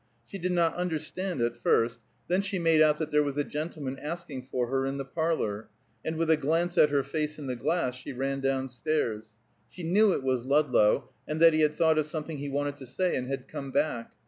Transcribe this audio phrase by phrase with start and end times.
[0.25, 3.99] She did not understand at first; then she made out that there was a gentleman
[3.99, 5.69] asking for her in the parlor;
[6.03, 9.35] and with a glance at her face in the glass, she ran down stairs.
[9.69, 12.87] She knew it was Ludlow, and that he had thought of something he wanted to
[12.87, 14.09] say, and had come back.